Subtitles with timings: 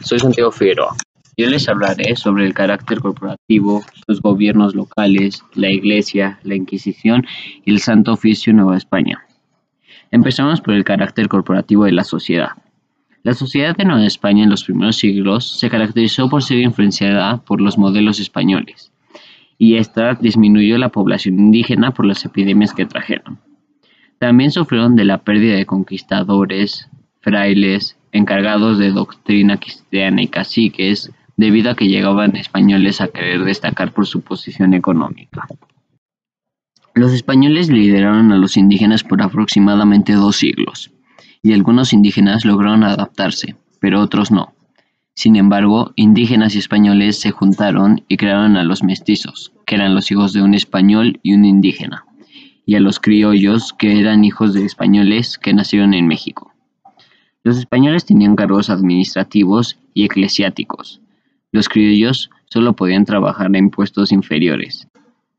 [0.00, 0.96] soy Santiago Figueroa.
[1.36, 7.26] Yo les hablaré sobre el carácter corporativo, los gobiernos locales, la Iglesia, la Inquisición
[7.64, 9.24] y el Santo Oficio en Nueva España.
[10.10, 12.50] Empezamos por el carácter corporativo de la sociedad.
[13.22, 17.60] La sociedad de Nueva España en los primeros siglos se caracterizó por ser influenciada por
[17.60, 18.92] los modelos españoles,
[19.56, 23.38] y esta disminuyó la población indígena por las epidemias que trajeron.
[24.18, 26.90] También sufrieron de la pérdida de conquistadores,
[27.22, 33.92] frailes, encargados de doctrina cristiana y caciques, debido a que llegaban españoles a querer destacar
[33.92, 35.46] por su posición económica.
[36.94, 40.90] Los españoles lideraron a los indígenas por aproximadamente dos siglos,
[41.42, 44.52] y algunos indígenas lograron adaptarse, pero otros no.
[45.14, 50.10] Sin embargo, indígenas y españoles se juntaron y crearon a los mestizos, que eran los
[50.10, 52.04] hijos de un español y un indígena,
[52.66, 56.51] y a los criollos, que eran hijos de españoles que nacieron en México.
[57.44, 61.00] Los españoles tenían cargos administrativos y eclesiásticos.
[61.50, 64.88] Los criollos solo podían trabajar en puestos inferiores.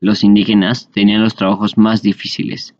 [0.00, 2.74] Los indígenas tenían los trabajos más difíciles.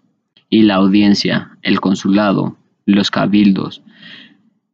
[0.50, 3.82] Y la audiencia, el consulado, los cabildos,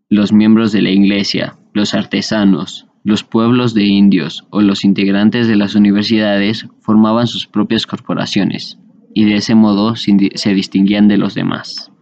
[0.09, 5.57] los miembros de la iglesia, los artesanos, los pueblos de indios o los integrantes de
[5.57, 8.79] las universidades formaban sus propias corporaciones
[9.15, 11.93] y de ese modo se distinguían de los demás.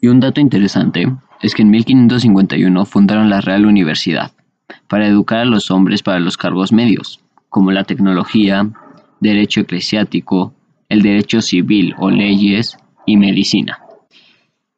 [0.00, 1.06] Y un dato interesante
[1.42, 4.32] es que en 1551 fundaron la Real Universidad,
[4.86, 8.70] para educar a los hombres para los cargos medios, como la tecnología,
[9.20, 10.54] derecho eclesiástico,
[10.88, 12.76] el derecho civil o leyes
[13.06, 13.78] y medicina.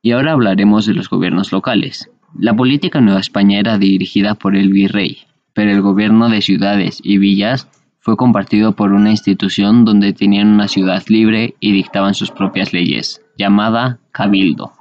[0.03, 2.11] Y ahora hablaremos de los gobiernos locales.
[2.39, 5.19] La política en Nueva España era dirigida por el virrey,
[5.53, 10.69] pero el gobierno de ciudades y villas fue compartido por una institución donde tenían una
[10.69, 14.73] ciudad libre y dictaban sus propias leyes, llamada cabildo.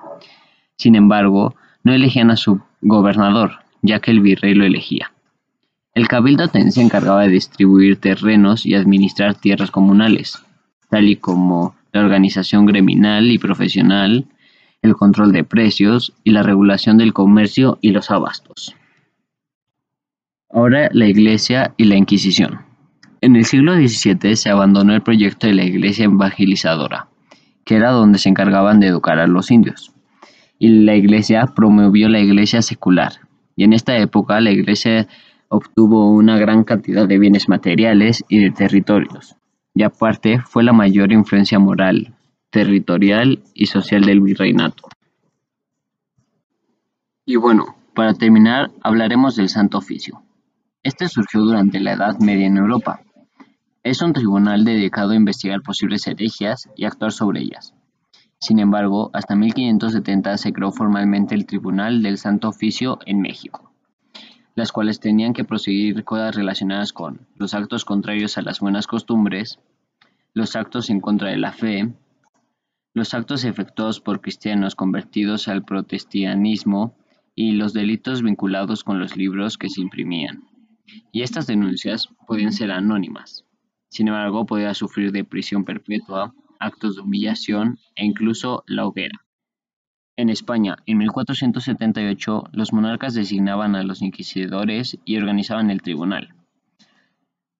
[0.79, 5.11] Sin embargo, no elegían a su gobernador, ya que el virrey lo elegía.
[5.93, 10.41] El cabildo también se encargaba de distribuir terrenos y administrar tierras comunales,
[10.89, 14.27] tal y como la organización gremial y profesional,
[14.81, 18.73] el control de precios y la regulación del comercio y los abastos.
[20.49, 22.61] Ahora la Iglesia y la Inquisición.
[23.19, 27.09] En el siglo XVII se abandonó el proyecto de la Iglesia evangelizadora,
[27.65, 29.93] que era donde se encargaban de educar a los indios
[30.59, 33.13] y la Iglesia promovió la Iglesia secular.
[33.55, 35.07] Y en esta época la Iglesia
[35.47, 39.35] obtuvo una gran cantidad de bienes materiales y de territorios.
[39.73, 42.13] Y aparte fue la mayor influencia moral,
[42.49, 44.89] territorial y social del virreinato.
[47.25, 50.21] Y bueno, para terminar hablaremos del Santo Oficio.
[50.83, 53.01] Este surgió durante la Edad Media en Europa.
[53.83, 57.73] Es un tribunal dedicado a investigar posibles herejías y actuar sobre ellas.
[58.39, 63.73] Sin embargo, hasta 1570 se creó formalmente el Tribunal del Santo Oficio en México,
[64.55, 69.59] las cuales tenían que proseguir cosas relacionadas con los actos contrarios a las buenas costumbres,
[70.33, 71.91] los actos en contra de la fe,
[72.93, 76.95] los actos efectuados por cristianos convertidos al protestantismo
[77.35, 80.45] y los delitos vinculados con los libros que se imprimían.
[81.11, 83.45] Y estas denuncias podían ser anónimas.
[83.89, 89.25] Sin embargo, podía sufrir de prisión perpetua actos de humillación e incluso la hoguera.
[90.17, 96.35] En España, en 1478, los monarcas designaban a los inquisidores y organizaban el tribunal.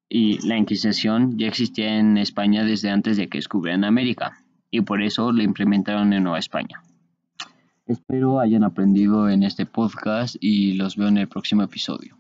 [0.10, 5.02] Y la Inquisición ya existía en España desde antes de que descubrieran América, y por
[5.02, 6.82] eso la implementaron en Nueva España.
[7.86, 12.18] Espero hayan aprendido en este podcast y los veo en el próximo episodio.